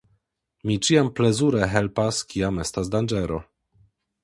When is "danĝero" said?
2.99-3.41